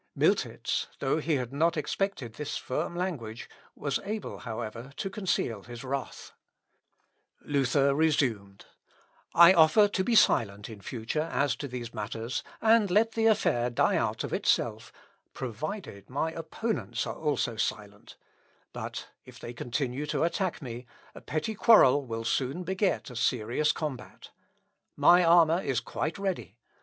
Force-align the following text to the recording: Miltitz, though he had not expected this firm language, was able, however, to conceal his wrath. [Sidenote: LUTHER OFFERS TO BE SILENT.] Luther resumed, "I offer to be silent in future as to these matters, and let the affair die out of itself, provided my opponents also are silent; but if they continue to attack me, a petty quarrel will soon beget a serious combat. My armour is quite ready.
Miltitz, 0.17 0.87
though 0.97 1.19
he 1.19 1.35
had 1.35 1.53
not 1.53 1.77
expected 1.77 2.33
this 2.33 2.57
firm 2.57 2.95
language, 2.95 3.47
was 3.75 3.99
able, 4.03 4.39
however, 4.39 4.91
to 4.97 5.11
conceal 5.11 5.61
his 5.61 5.83
wrath. 5.83 6.31
[Sidenote: 7.37 7.45
LUTHER 7.45 7.45
OFFERS 7.45 7.45
TO 7.45 7.53
BE 7.53 7.53
SILENT.] 7.53 7.53
Luther 7.53 7.95
resumed, 8.35 8.65
"I 9.35 9.53
offer 9.53 9.87
to 9.87 10.03
be 10.03 10.15
silent 10.15 10.69
in 10.71 10.81
future 10.81 11.29
as 11.31 11.55
to 11.57 11.67
these 11.67 11.93
matters, 11.93 12.41
and 12.63 12.89
let 12.89 13.11
the 13.11 13.27
affair 13.27 13.69
die 13.69 13.95
out 13.97 14.23
of 14.23 14.33
itself, 14.33 14.91
provided 15.35 16.09
my 16.09 16.31
opponents 16.31 17.05
also 17.05 17.53
are 17.53 17.57
silent; 17.59 18.15
but 18.73 19.07
if 19.23 19.37
they 19.39 19.53
continue 19.53 20.07
to 20.07 20.23
attack 20.23 20.63
me, 20.63 20.87
a 21.13 21.21
petty 21.21 21.53
quarrel 21.53 22.03
will 22.03 22.23
soon 22.23 22.63
beget 22.63 23.11
a 23.11 23.15
serious 23.15 23.71
combat. 23.71 24.31
My 24.95 25.23
armour 25.23 25.61
is 25.61 25.79
quite 25.79 26.17
ready. 26.17 26.57